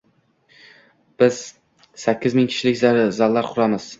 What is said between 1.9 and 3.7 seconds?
sakkiz ming kishilik zallar